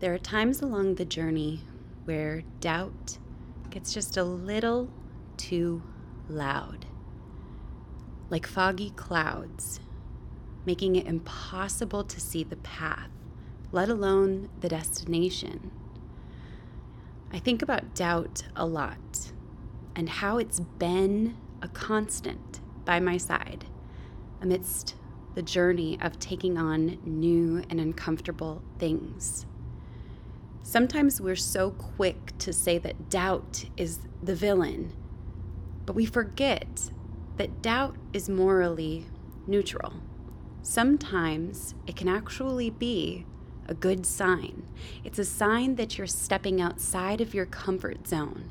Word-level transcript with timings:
There 0.00 0.14
are 0.14 0.18
times 0.18 0.62
along 0.62 0.94
the 0.94 1.04
journey 1.04 1.60
where 2.06 2.42
doubt 2.60 3.18
gets 3.68 3.92
just 3.92 4.16
a 4.16 4.24
little 4.24 4.88
too 5.36 5.82
loud, 6.26 6.86
like 8.30 8.46
foggy 8.46 8.92
clouds, 8.96 9.78
making 10.64 10.96
it 10.96 11.06
impossible 11.06 12.02
to 12.04 12.18
see 12.18 12.42
the 12.42 12.56
path, 12.56 13.10
let 13.72 13.90
alone 13.90 14.48
the 14.60 14.70
destination. 14.70 15.70
I 17.30 17.38
think 17.38 17.60
about 17.60 17.94
doubt 17.94 18.44
a 18.56 18.64
lot 18.64 19.32
and 19.94 20.08
how 20.08 20.38
it's 20.38 20.60
been 20.60 21.36
a 21.60 21.68
constant 21.68 22.60
by 22.86 23.00
my 23.00 23.18
side 23.18 23.66
amidst 24.40 24.94
the 25.34 25.42
journey 25.42 25.98
of 26.00 26.18
taking 26.18 26.56
on 26.56 26.98
new 27.04 27.62
and 27.68 27.78
uncomfortable 27.78 28.62
things. 28.78 29.44
Sometimes 30.62 31.20
we're 31.20 31.36
so 31.36 31.70
quick 31.70 32.36
to 32.38 32.52
say 32.52 32.78
that 32.78 33.10
doubt 33.10 33.64
is 33.76 34.00
the 34.22 34.34
villain, 34.34 34.92
but 35.86 35.96
we 35.96 36.04
forget 36.04 36.90
that 37.38 37.62
doubt 37.62 37.96
is 38.12 38.28
morally 38.28 39.06
neutral. 39.46 39.94
Sometimes 40.62 41.74
it 41.86 41.96
can 41.96 42.08
actually 42.08 42.70
be 42.70 43.26
a 43.66 43.74
good 43.74 44.04
sign. 44.04 44.64
It's 45.02 45.18
a 45.18 45.24
sign 45.24 45.76
that 45.76 45.96
you're 45.96 46.06
stepping 46.06 46.60
outside 46.60 47.20
of 47.20 47.34
your 47.34 47.46
comfort 47.46 48.06
zone. 48.06 48.50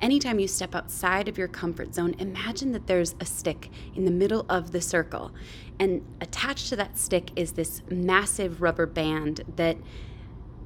Anytime 0.00 0.40
you 0.40 0.48
step 0.48 0.74
outside 0.74 1.28
of 1.28 1.38
your 1.38 1.48
comfort 1.48 1.94
zone, 1.94 2.14
imagine 2.18 2.72
that 2.72 2.88
there's 2.88 3.14
a 3.20 3.24
stick 3.24 3.70
in 3.94 4.04
the 4.04 4.10
middle 4.10 4.44
of 4.48 4.72
the 4.72 4.80
circle, 4.80 5.32
and 5.78 6.04
attached 6.20 6.68
to 6.70 6.76
that 6.76 6.98
stick 6.98 7.30
is 7.36 7.52
this 7.52 7.82
massive 7.88 8.60
rubber 8.60 8.86
band 8.86 9.42
that 9.56 9.76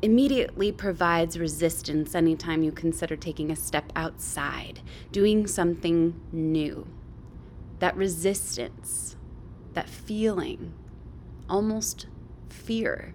immediately 0.03 0.71
provides 0.71 1.39
resistance 1.39 2.15
anytime 2.15 2.63
you 2.63 2.73
consider 2.73 3.17
taking 3.17 3.51
a 3.51 3.57
step 3.57 3.93
outside, 3.97 4.81
doing 5.11 5.47
something 5.47 6.21
new. 6.31 6.87
That 7.81 7.97
resistance, 7.97 9.17
that 9.75 9.89
feeling, 9.89 10.75
almost 11.49 12.07
fear, 12.49 13.15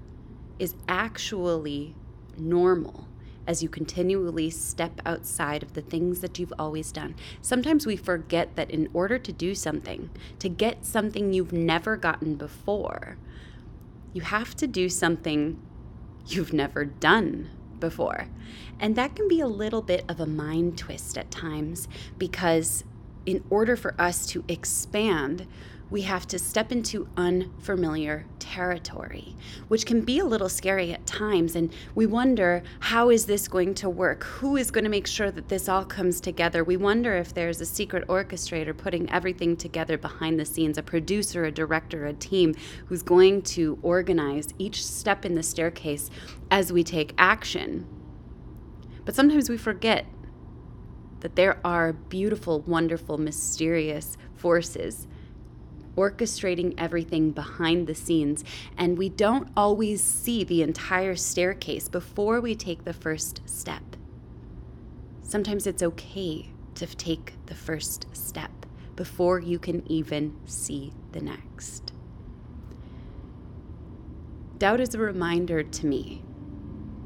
is 0.59 0.75
actually 0.87 1.95
normal 2.37 3.07
as 3.45 3.61
you 3.61 3.67
continually 3.67 4.49
step 4.49 5.01
outside 5.05 5.63
of 5.63 5.73
the 5.73 5.81
things 5.81 6.21
that 6.21 6.39
you've 6.39 6.53
always 6.57 6.91
done. 6.91 7.15
Sometimes 7.41 7.85
we 7.85 7.97
forget 7.97 8.55
that 8.55 8.71
in 8.71 8.89
order 8.93 9.19
to 9.19 9.33
do 9.33 9.53
something, 9.53 10.09
to 10.39 10.47
get 10.47 10.85
something 10.85 11.33
you've 11.33 11.51
never 11.51 11.97
gotten 11.97 12.35
before, 12.35 13.17
you 14.13 14.21
have 14.21 14.55
to 14.55 14.67
do 14.67 14.87
something 14.87 15.59
you've 16.27 16.53
never 16.53 16.85
done 16.85 17.49
before. 17.79 18.27
And 18.79 18.95
that 18.95 19.15
can 19.15 19.27
be 19.27 19.39
a 19.39 19.47
little 19.47 19.81
bit 19.81 20.05
of 20.09 20.19
a 20.19 20.25
mind 20.25 20.77
twist 20.77 21.17
at 21.17 21.31
times 21.31 21.87
because, 22.17 22.83
in 23.25 23.43
order 23.49 23.75
for 23.75 23.99
us 23.99 24.25
to 24.27 24.43
expand, 24.47 25.47
we 25.93 26.01
have 26.01 26.25
to 26.25 26.39
step 26.39 26.71
into 26.71 27.07
unfamiliar 27.17 28.25
territory, 28.39 29.35
which 29.67 29.85
can 29.85 30.01
be 30.01 30.17
a 30.17 30.25
little 30.25 30.49
scary 30.49 30.91
at 30.91 31.05
times. 31.05 31.55
And 31.55 31.71
we 31.93 32.07
wonder, 32.07 32.63
how 32.79 33.11
is 33.11 33.27
this 33.27 33.47
going 33.47 33.75
to 33.75 33.87
work? 33.91 34.23
Who 34.23 34.57
is 34.57 34.71
going 34.71 34.85
to 34.85 34.89
make 34.89 35.05
sure 35.05 35.29
that 35.29 35.49
this 35.49 35.69
all 35.69 35.85
comes 35.85 36.19
together? 36.19 36.63
We 36.63 36.77
wonder 36.77 37.15
if 37.15 37.35
there's 37.35 37.61
a 37.61 37.65
secret 37.67 38.07
orchestrator 38.07 38.75
putting 38.75 39.07
everything 39.11 39.55
together 39.55 39.99
behind 39.99 40.39
the 40.39 40.45
scenes, 40.45 40.79
a 40.79 40.83
producer, 40.83 41.45
a 41.45 41.51
director, 41.51 42.07
a 42.07 42.13
team 42.13 42.55
who's 42.87 43.03
going 43.03 43.43
to 43.43 43.77
organize 43.83 44.47
each 44.57 44.83
step 44.83 45.25
in 45.25 45.35
the 45.35 45.43
staircase 45.43 46.09
as 46.49 46.73
we 46.73 46.83
take 46.83 47.13
action. 47.19 47.85
But 49.05 49.13
sometimes 49.13 49.47
we 49.47 49.57
forget 49.59 50.07
that 51.19 51.35
there 51.35 51.59
are 51.63 51.93
beautiful, 51.93 52.61
wonderful, 52.61 53.19
mysterious 53.19 54.17
forces 54.33 55.07
orchestrating 55.95 56.73
everything 56.77 57.31
behind 57.31 57.87
the 57.87 57.95
scenes, 57.95 58.43
and 58.77 58.97
we 58.97 59.09
don't 59.09 59.49
always 59.55 60.01
see 60.03 60.43
the 60.43 60.61
entire 60.61 61.15
staircase 61.15 61.87
before 61.87 62.41
we 62.41 62.55
take 62.55 62.83
the 62.83 62.93
first 62.93 63.41
step. 63.45 63.83
Sometimes 65.21 65.65
it's 65.67 65.83
okay 65.83 66.49
to 66.75 66.85
take 66.87 67.33
the 67.45 67.55
first 67.55 68.07
step 68.15 68.51
before 68.95 69.39
you 69.39 69.59
can 69.59 69.89
even 69.91 70.35
see 70.45 70.93
the 71.11 71.21
next. 71.21 71.93
Doubt 74.57 74.79
is 74.79 74.93
a 74.93 74.99
reminder 74.99 75.63
to 75.63 75.85
me 75.85 76.23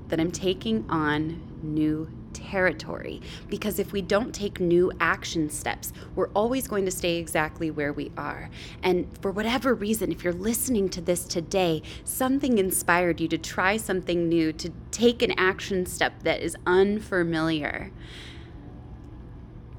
that 0.10 0.20
I'm 0.20 0.32
taking 0.32 0.86
on 0.90 1.42
new 1.62 2.10
territory 2.38 3.22
because 3.50 3.80
if 3.80 3.92
we 3.92 4.02
don't 4.02 4.34
take 4.34 4.60
new 4.60 4.92
action 5.00 5.50
steps, 5.50 5.92
we're 6.16 6.30
always 6.30 6.68
going 6.68 6.86
to 6.86 6.92
stay 6.92 7.18
exactly 7.18 7.72
where 7.72 7.92
we 7.92 8.12
are. 8.18 8.50
And 8.84 9.08
for 9.22 9.32
whatever 9.32 9.74
reason, 9.74 10.12
if 10.12 10.24
you're 10.24 10.34
listening 10.34 10.90
to 10.90 11.02
this 11.02 11.26
today, 11.26 11.82
something 12.04 12.58
inspired 12.58 13.20
you 13.20 13.28
to 13.30 13.38
try 13.38 13.78
something 13.78 14.30
new, 14.30 14.54
to 14.54 14.72
take 14.92 15.22
an 15.22 15.34
action 15.38 15.86
step 15.86 16.24
that 16.24 16.42
is 16.42 16.56
unfamiliar. 16.66 17.92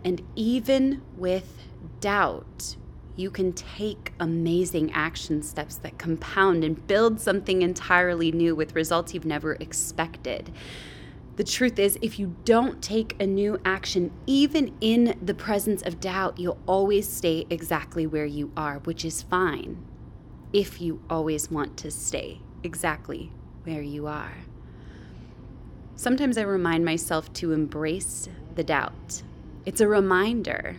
And 0.04 0.22
even 0.34 1.02
with 1.16 1.62
doubt, 2.00 2.76
you 3.16 3.30
can 3.30 3.52
take 3.52 4.12
amazing 4.20 4.92
action 4.92 5.42
steps 5.42 5.76
that 5.76 5.98
compound 5.98 6.62
and 6.62 6.86
build 6.86 7.20
something 7.20 7.62
entirely 7.62 8.30
new 8.30 8.54
with 8.54 8.76
results 8.76 9.12
you've 9.12 9.24
never 9.24 9.54
expected. 9.54 10.52
The 11.38 11.44
truth 11.44 11.78
is, 11.78 11.96
if 12.02 12.18
you 12.18 12.34
don't 12.44 12.82
take 12.82 13.14
a 13.20 13.26
new 13.26 13.60
action, 13.64 14.10
even 14.26 14.74
in 14.80 15.16
the 15.22 15.34
presence 15.34 15.82
of 15.82 16.00
doubt, 16.00 16.36
you'll 16.36 16.58
always 16.66 17.08
stay 17.08 17.46
exactly 17.48 18.08
where 18.08 18.26
you 18.26 18.50
are, 18.56 18.80
which 18.80 19.04
is 19.04 19.22
fine 19.22 19.86
if 20.52 20.80
you 20.80 21.00
always 21.08 21.48
want 21.48 21.76
to 21.76 21.92
stay 21.92 22.40
exactly 22.64 23.30
where 23.62 23.82
you 23.82 24.08
are. 24.08 24.34
Sometimes 25.94 26.36
I 26.36 26.42
remind 26.42 26.84
myself 26.84 27.32
to 27.34 27.52
embrace 27.52 28.28
the 28.56 28.64
doubt. 28.64 29.22
It's 29.64 29.80
a 29.80 29.86
reminder 29.86 30.78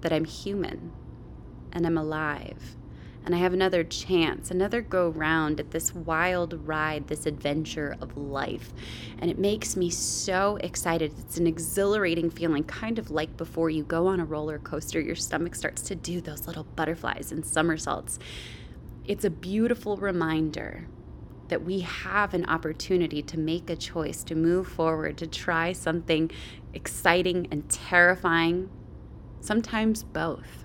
that 0.00 0.12
I'm 0.12 0.24
human 0.24 0.90
and 1.70 1.86
I'm 1.86 1.96
alive 1.96 2.74
and 3.24 3.34
I 3.34 3.38
have 3.38 3.54
another 3.54 3.82
chance, 3.84 4.50
another 4.50 4.82
go 4.82 5.08
round 5.08 5.58
at 5.58 5.70
this 5.70 5.94
wild 5.94 6.66
ride, 6.66 7.08
this 7.08 7.24
adventure 7.24 7.96
of 8.00 8.16
life. 8.16 8.72
And 9.18 9.30
it 9.30 9.38
makes 9.38 9.76
me 9.76 9.88
so 9.88 10.56
excited. 10.56 11.14
It's 11.18 11.38
an 11.38 11.46
exhilarating 11.46 12.30
feeling, 12.30 12.64
kind 12.64 12.98
of 12.98 13.10
like 13.10 13.36
before 13.36 13.70
you 13.70 13.82
go 13.82 14.06
on 14.06 14.20
a 14.20 14.24
roller 14.24 14.58
coaster, 14.58 15.00
your 15.00 15.16
stomach 15.16 15.54
starts 15.54 15.82
to 15.82 15.94
do 15.94 16.20
those 16.20 16.46
little 16.46 16.64
butterflies 16.64 17.32
and 17.32 17.46
somersaults. 17.46 18.18
It's 19.06 19.24
a 19.24 19.30
beautiful 19.30 19.96
reminder 19.96 20.86
that 21.48 21.62
we 21.62 21.80
have 21.80 22.34
an 22.34 22.44
opportunity 22.46 23.22
to 23.22 23.38
make 23.38 23.68
a 23.70 23.76
choice, 23.76 24.22
to 24.24 24.34
move 24.34 24.66
forward, 24.66 25.16
to 25.18 25.26
try 25.26 25.72
something 25.72 26.30
exciting 26.72 27.46
and 27.50 27.68
terrifying, 27.68 28.70
sometimes 29.40 30.02
both. 30.02 30.63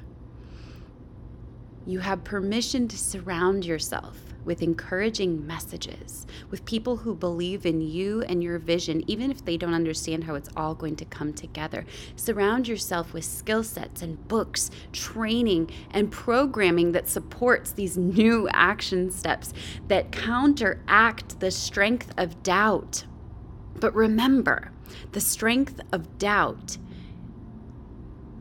You 1.85 1.99
have 1.99 2.23
permission 2.23 2.87
to 2.87 2.97
surround 2.97 3.65
yourself 3.65 4.17
with 4.45 4.61
encouraging 4.61 5.45
messages, 5.45 6.25
with 6.49 6.65
people 6.65 6.97
who 6.97 7.13
believe 7.13 7.65
in 7.65 7.81
you 7.81 8.21
and 8.23 8.41
your 8.41 8.57
vision, 8.57 9.03
even 9.07 9.31
if 9.31 9.43
they 9.43 9.57
don't 9.57 9.73
understand 9.73 10.23
how 10.23 10.35
it's 10.35 10.49
all 10.55 10.73
going 10.73 10.95
to 10.95 11.05
come 11.05 11.33
together. 11.33 11.85
Surround 12.15 12.67
yourself 12.67 13.13
with 13.13 13.25
skill 13.25 13.63
sets 13.63 14.01
and 14.01 14.27
books, 14.27 14.71
training, 14.91 15.69
and 15.91 16.11
programming 16.11 16.91
that 16.93 17.07
supports 17.07 17.71
these 17.71 17.97
new 17.97 18.47
action 18.49 19.11
steps 19.11 19.53
that 19.87 20.11
counteract 20.11 21.39
the 21.39 21.51
strength 21.51 22.11
of 22.17 22.41
doubt. 22.43 23.05
But 23.79 23.93
remember, 23.93 24.71
the 25.11 25.21
strength 25.21 25.79
of 25.91 26.17
doubt 26.17 26.77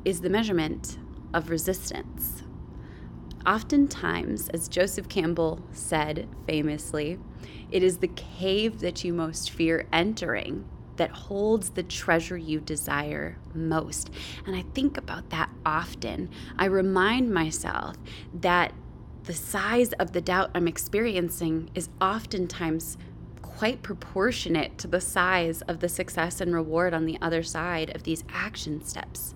is 0.05 0.21
the 0.21 0.31
measurement 0.31 0.99
of 1.35 1.51
resistance. 1.51 2.45
Oftentimes, 3.49 4.51
as 4.51 4.69
Joseph 4.69 5.09
Campbell 5.09 5.63
said 5.73 6.29
famously, 6.47 7.19
it 7.71 7.83
is 7.83 7.97
the 7.97 8.09
cave 8.09 8.81
that 8.81 9.05
you 9.05 9.15
most 9.15 9.51
fear 9.51 9.87
entering 9.91 10.69
that 10.97 11.11
holds 11.11 11.71
the 11.71 11.83
treasure 11.83 12.37
you 12.37 12.61
desire 12.61 13.39
most. 13.55 14.11
And 14.45 14.55
I 14.55 14.67
think 14.75 14.99
about 14.99 15.31
that 15.31 15.49
often. 15.65 16.29
I 16.59 16.67
remind 16.67 17.33
myself 17.33 17.97
that 18.35 18.75
the 19.25 19.33
size 19.33 19.95
of 19.95 20.13
the 20.13 20.21
doubt 20.21 20.51
I'm 20.55 20.69
experiencing 20.69 21.71
is 21.75 21.89
oftentimes 22.03 22.99
quite 23.41 23.83
proportionate 23.83 24.77
to 24.77 24.89
the 24.89 25.01
size 25.01 25.63
of 25.63 25.81
the 25.81 25.89
success 25.89 26.43
and 26.43 26.55
reward 26.55 26.93
on 26.93 27.07
the 27.07 27.17
other 27.23 27.43
side 27.43 27.97
of 27.97 28.03
these 28.03 28.25
action 28.29 28.85
steps. 28.85 29.35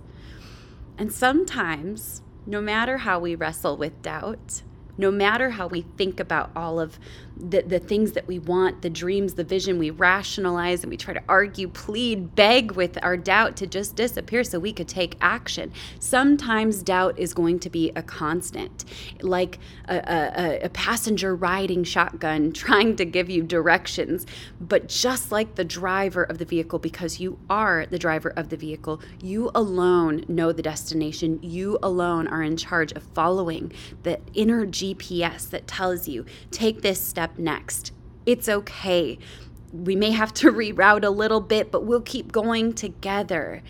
And 0.98 1.10
sometimes 1.10 2.20
no 2.46 2.60
matter 2.60 2.98
how 2.98 3.18
we 3.18 3.34
wrestle 3.34 3.76
with 3.76 4.02
doubt, 4.02 4.62
no 4.98 5.10
matter 5.10 5.50
how 5.50 5.66
we 5.66 5.82
think 5.96 6.20
about 6.20 6.50
all 6.54 6.78
of 6.78 6.98
the, 7.36 7.62
the 7.62 7.78
things 7.78 8.12
that 8.12 8.26
we 8.26 8.38
want, 8.38 8.82
the 8.82 8.90
dreams, 8.90 9.34
the 9.34 9.44
vision, 9.44 9.78
we 9.78 9.90
rationalize 9.90 10.82
and 10.82 10.90
we 10.90 10.96
try 10.96 11.14
to 11.14 11.22
argue, 11.28 11.68
plead, 11.68 12.34
beg 12.34 12.72
with 12.72 12.98
our 13.02 13.16
doubt 13.16 13.56
to 13.56 13.66
just 13.66 13.96
disappear 13.96 14.44
so 14.44 14.58
we 14.58 14.72
could 14.72 14.88
take 14.88 15.16
action. 15.20 15.72
Sometimes 15.98 16.82
doubt 16.82 17.18
is 17.18 17.34
going 17.34 17.58
to 17.60 17.70
be 17.70 17.90
a 17.96 18.02
constant, 18.02 18.84
like 19.22 19.58
a, 19.88 19.96
a, 19.96 20.64
a 20.64 20.68
passenger 20.68 21.34
riding 21.34 21.84
shotgun 21.84 22.52
trying 22.62 22.96
to 22.96 23.04
give 23.04 23.30
you 23.30 23.42
directions. 23.42 24.26
But 24.60 24.88
just 24.88 25.32
like 25.32 25.54
the 25.54 25.64
driver 25.64 26.24
of 26.24 26.38
the 26.38 26.44
vehicle, 26.44 26.78
because 26.78 27.18
you 27.18 27.38
are 27.48 27.86
the 27.86 27.98
driver 27.98 28.30
of 28.36 28.50
the 28.50 28.56
vehicle, 28.56 29.00
you 29.22 29.50
alone 29.54 30.24
know 30.28 30.52
the 30.52 30.62
destination. 30.62 31.38
You 31.42 31.78
alone 31.82 32.28
are 32.28 32.42
in 32.42 32.56
charge 32.56 32.92
of 32.92 33.02
following 33.02 33.72
the 34.02 34.20
inner 34.34 34.66
GPS 34.82 35.48
that 35.50 35.66
tells 35.66 36.08
you 36.08 36.24
take 36.50 36.82
this 36.82 37.00
step 37.00 37.38
next. 37.38 37.92
It's 38.26 38.48
okay. 38.48 39.18
We 39.72 39.96
may 39.96 40.10
have 40.10 40.34
to 40.34 40.52
reroute 40.52 41.04
a 41.04 41.10
little 41.10 41.40
bit, 41.40 41.70
but 41.70 41.84
we'll 41.84 42.00
keep 42.00 42.32
going 42.32 42.72
together. 42.74 43.62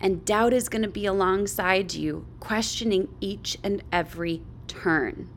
And 0.00 0.24
doubt 0.24 0.52
is 0.52 0.68
going 0.68 0.82
to 0.82 0.88
be 0.88 1.06
alongside 1.06 1.94
you, 1.94 2.26
questioning 2.40 3.08
each 3.20 3.56
and 3.62 3.82
every 3.90 4.42
turn. 4.68 5.28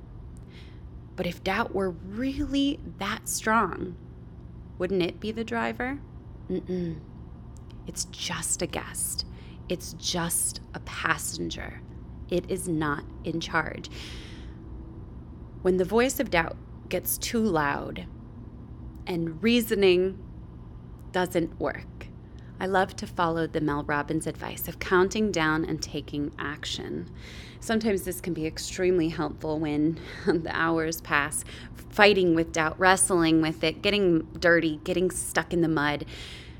But 1.16 1.28
if 1.28 1.44
doubt 1.44 1.74
were 1.74 1.90
really 1.90 2.80
that 2.98 3.28
strong, 3.28 3.96
wouldn't 4.78 5.04
it 5.04 5.20
be 5.20 5.32
the 5.32 5.44
driver? 5.44 6.00
Mm-mm. 6.50 7.00
It's 7.88 8.06
just 8.06 8.62
a 8.62 8.68
guest, 8.68 9.26
it's 9.68 9.94
just 9.94 10.62
a 10.74 10.80
passenger. 10.82 11.82
It 12.30 12.50
is 12.50 12.68
not 12.68 13.04
in 13.24 13.40
charge. 13.40 13.90
When 15.62 15.76
the 15.76 15.84
voice 15.84 16.22
of 16.22 16.30
doubt 16.30 16.56
gets 16.88 17.18
too 17.18 17.44
loud 17.44 18.06
and 19.06 19.44
reasoning 19.44 20.18
doesn't 21.12 21.60
work, 21.60 22.08
I 22.62 22.66
love 22.66 22.96
to 22.96 23.08
follow 23.08 23.46
the 23.46 23.60
Mel 23.60 23.84
Robbins 23.84 24.26
advice 24.26 24.70
of 24.70 24.80
counting 24.80 25.34
down 25.34 25.66
and 25.66 25.82
taking 25.82 26.32
action. 26.40 27.10
Sometimes 27.60 28.04
this 28.04 28.22
can 28.22 28.34
be 28.34 28.46
extremely 28.46 29.10
helpful 29.10 29.60
when 29.60 30.00
the 30.26 30.52
hours 30.54 31.02
pass 31.02 31.44
fighting 31.90 32.36
with 32.36 32.54
doubt, 32.54 32.80
wrestling 32.80 33.42
with 33.42 33.62
it, 33.62 33.82
getting 33.82 34.22
dirty, 34.40 34.80
getting 34.86 35.12
stuck 35.12 35.52
in 35.52 35.60
the 35.60 35.68
mud. 35.68 36.06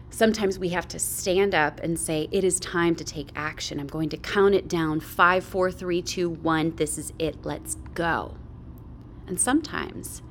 Sometimes 0.10 0.60
we 0.60 0.70
have 0.70 0.90
to 0.90 1.00
stand 1.00 1.56
up 1.56 1.80
and 1.80 1.98
say, 1.98 2.28
It 2.32 2.44
is 2.44 2.60
time 2.60 2.96
to 2.96 3.06
take 3.06 3.30
action. 3.34 3.80
I'm 3.80 3.88
going 3.88 4.10
to 4.10 4.18
count 4.18 4.56
it 4.56 4.68
down 4.68 5.00
five, 5.00 5.46
four, 5.46 5.72
three, 5.72 6.02
two, 6.02 6.30
one. 6.30 6.76
This 6.76 6.98
is 6.98 7.14
it. 7.18 7.46
Let's 7.46 7.76
go. 7.94 8.36
And 9.30 9.40
sometimes 9.40 10.22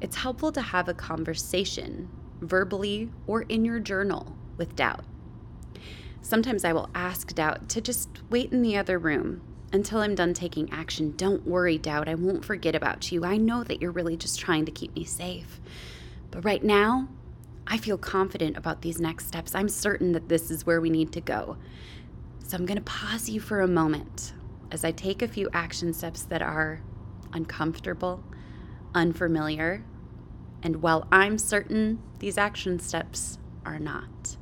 it's 0.00 0.16
helpful 0.16 0.52
to 0.52 0.62
have 0.62 0.88
a 0.88 0.94
conversation, 0.94 2.08
verbally 2.40 3.10
or 3.26 3.42
in 3.42 3.64
your 3.64 3.80
journal, 3.80 4.36
with 4.56 4.76
doubt. 4.76 5.04
Sometimes 6.22 6.64
I 6.64 6.72
will 6.72 6.88
ask 6.94 7.34
doubt 7.34 7.68
to 7.70 7.80
just 7.80 8.08
wait 8.30 8.52
in 8.52 8.62
the 8.62 8.76
other 8.76 8.98
room 8.98 9.42
until 9.72 9.98
I'm 9.98 10.14
done 10.14 10.32
taking 10.32 10.72
action. 10.72 11.14
Don't 11.16 11.46
worry, 11.46 11.76
doubt. 11.76 12.08
I 12.08 12.14
won't 12.14 12.44
forget 12.44 12.74
about 12.74 13.10
you. 13.10 13.24
I 13.24 13.36
know 13.36 13.64
that 13.64 13.82
you're 13.82 13.90
really 13.90 14.16
just 14.16 14.38
trying 14.38 14.64
to 14.64 14.72
keep 14.72 14.94
me 14.94 15.04
safe. 15.04 15.60
But 16.30 16.44
right 16.44 16.62
now, 16.62 17.08
I 17.66 17.78
feel 17.78 17.98
confident 17.98 18.56
about 18.56 18.82
these 18.82 19.00
next 19.00 19.26
steps. 19.26 19.54
I'm 19.54 19.68
certain 19.68 20.12
that 20.12 20.28
this 20.28 20.50
is 20.50 20.64
where 20.64 20.80
we 20.80 20.88
need 20.90 21.12
to 21.12 21.20
go. 21.20 21.56
So 22.46 22.56
I'm 22.56 22.64
going 22.64 22.78
to 22.78 22.84
pause 22.84 23.28
you 23.28 23.40
for 23.40 23.60
a 23.60 23.66
moment 23.68 24.34
as 24.70 24.84
I 24.84 24.92
take 24.92 25.20
a 25.20 25.28
few 25.28 25.48
action 25.52 25.92
steps 25.92 26.22
that 26.24 26.42
are 26.42 26.80
uncomfortable 27.32 28.22
unfamiliar, 28.96 29.84
and 30.62 30.82
while 30.82 31.06
I'm 31.12 31.38
certain 31.38 32.02
these 32.18 32.38
action 32.38 32.80
steps 32.80 33.38
are 33.64 33.78
not. 33.78 34.36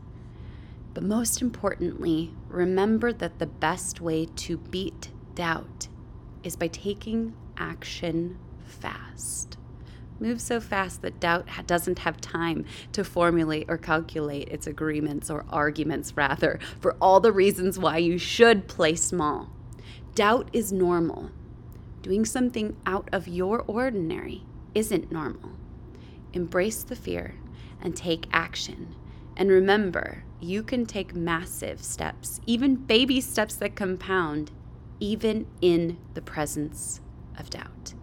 But 0.95 1.03
most 1.03 1.43
importantly, 1.43 2.33
remember 2.49 3.13
that 3.13 3.41
the 3.41 3.47
best 3.47 4.01
way 4.01 4.27
to 4.37 4.57
beat 4.57 5.11
doubt 5.35 5.89
is 6.45 6.55
by 6.55 6.69
taking 6.69 7.35
action 7.59 8.39
fast. 8.65 9.59
Move 10.21 10.41
so 10.41 10.61
fast 10.61 11.03
that 11.03 11.19
doubt 11.19 11.49
doesn't 11.67 11.99
have 11.99 12.21
time 12.21 12.65
to 12.93 13.03
formulate 13.03 13.67
or 13.69 13.77
calculate 13.77 14.49
its 14.49 14.69
agreements 14.69 15.29
or 15.29 15.45
arguments, 15.51 16.17
rather, 16.17 16.61
for 16.81 16.95
all 17.01 17.19
the 17.19 17.33
reasons 17.33 17.79
why 17.79 17.99
you 17.99 18.17
should 18.17 18.69
play 18.69 18.95
small. 18.95 19.51
Doubt 20.15 20.49
is 20.53 20.73
normal. 20.73 21.33
Doing 22.05 22.27
something 22.27 22.77
out 22.85 23.09
of 23.15 23.27
your 23.27 23.63
ordinary 23.63 24.43
isn't 24.75 25.11
normal. 25.11 25.53
Embrace 26.35 26.83
the 26.83 26.95
fear 26.95 27.37
and 27.81 27.97
take 27.97 28.27
action. 28.31 28.95
And 29.39 29.49
remember, 29.49 30.25
you 30.39 30.63
can 30.63 30.85
take 30.85 31.15
massive 31.15 31.83
steps, 31.83 32.43
even 32.45 32.77
baby 32.77 33.23
steps 33.23 33.57
that 33.57 33.75
compound, 33.75 34.51
even 35.01 35.47
in 35.63 35.97
the 36.13 36.21
presence 36.21 37.01
of 37.39 37.49
doubt. 37.49 37.95